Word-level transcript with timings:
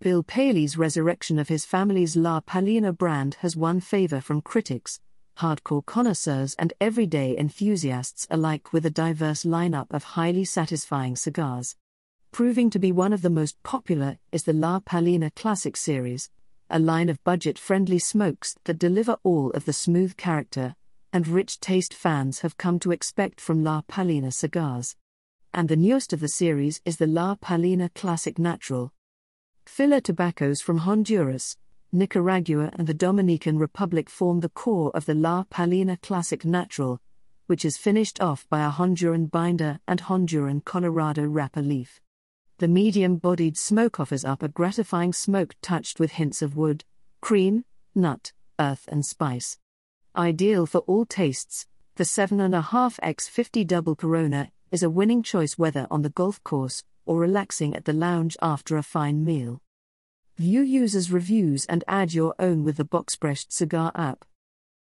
Bill 0.00 0.22
Paley's 0.22 0.78
resurrection 0.78 1.40
of 1.40 1.48
his 1.48 1.64
family's 1.64 2.14
La 2.14 2.40
Palina 2.40 2.96
brand 2.96 3.34
has 3.40 3.56
won 3.56 3.80
favor 3.80 4.20
from 4.20 4.40
critics, 4.40 5.00
hardcore 5.38 5.84
connoisseurs, 5.84 6.54
and 6.56 6.72
everyday 6.80 7.36
enthusiasts 7.36 8.24
alike 8.30 8.72
with 8.72 8.86
a 8.86 8.90
diverse 8.90 9.42
lineup 9.42 9.88
of 9.90 10.04
highly 10.04 10.44
satisfying 10.44 11.16
cigars. 11.16 11.74
Proving 12.30 12.70
to 12.70 12.78
be 12.78 12.92
one 12.92 13.12
of 13.12 13.22
the 13.22 13.30
most 13.30 13.60
popular 13.64 14.18
is 14.30 14.44
the 14.44 14.52
La 14.52 14.78
Palina 14.78 15.34
Classic 15.34 15.76
series, 15.76 16.30
a 16.70 16.78
line 16.78 17.08
of 17.08 17.24
budget 17.24 17.58
friendly 17.58 17.98
smokes 17.98 18.54
that 18.64 18.78
deliver 18.78 19.16
all 19.24 19.50
of 19.50 19.64
the 19.64 19.72
smooth 19.72 20.16
character 20.16 20.76
and 21.12 21.26
rich 21.26 21.58
taste 21.58 21.92
fans 21.92 22.40
have 22.40 22.56
come 22.56 22.78
to 22.78 22.92
expect 22.92 23.40
from 23.40 23.64
La 23.64 23.82
Palina 23.82 24.32
cigars. 24.32 24.94
And 25.52 25.68
the 25.68 25.76
newest 25.76 26.12
of 26.12 26.20
the 26.20 26.28
series 26.28 26.80
is 26.84 26.98
the 26.98 27.06
La 27.08 27.34
Palina 27.34 27.92
Classic 27.94 28.38
Natural. 28.38 28.92
Filler 29.78 30.00
tobaccos 30.00 30.60
from 30.60 30.78
Honduras, 30.78 31.56
Nicaragua, 31.92 32.72
and 32.72 32.88
the 32.88 32.92
Dominican 32.92 33.60
Republic 33.60 34.10
form 34.10 34.40
the 34.40 34.48
core 34.48 34.90
of 34.92 35.06
the 35.06 35.14
La 35.14 35.44
Palina 35.44 36.02
Classic 36.02 36.44
Natural, 36.44 37.00
which 37.46 37.64
is 37.64 37.76
finished 37.76 38.20
off 38.20 38.44
by 38.50 38.66
a 38.66 38.72
Honduran 38.72 39.30
binder 39.30 39.78
and 39.86 40.00
Honduran 40.00 40.64
Colorado 40.64 41.28
wrapper 41.28 41.62
leaf. 41.62 42.00
The 42.58 42.66
medium 42.66 43.18
bodied 43.18 43.56
smoke 43.56 44.00
offers 44.00 44.24
up 44.24 44.42
a 44.42 44.48
gratifying 44.48 45.12
smoke 45.12 45.54
touched 45.62 46.00
with 46.00 46.10
hints 46.10 46.42
of 46.42 46.56
wood, 46.56 46.84
cream, 47.20 47.64
nut, 47.94 48.32
earth, 48.58 48.88
and 48.88 49.06
spice. 49.06 49.58
Ideal 50.16 50.66
for 50.66 50.78
all 50.88 51.04
tastes, 51.04 51.68
the 51.94 52.02
7.5x50 52.02 53.64
double 53.64 53.94
Corona 53.94 54.50
is 54.72 54.82
a 54.82 54.90
winning 54.90 55.22
choice 55.22 55.56
whether 55.56 55.86
on 55.88 56.02
the 56.02 56.10
golf 56.10 56.42
course 56.42 56.82
or 57.06 57.20
relaxing 57.20 57.76
at 57.76 57.84
the 57.84 57.92
lounge 57.92 58.36
after 58.42 58.76
a 58.76 58.82
fine 58.82 59.24
meal. 59.24 59.62
View 60.38 60.62
users' 60.62 61.10
reviews 61.10 61.64
and 61.64 61.82
add 61.88 62.14
your 62.14 62.32
own 62.38 62.62
with 62.62 62.76
the 62.76 62.84
Boxbrecht 62.84 63.50
Cigar 63.50 63.90
app. 63.96 64.24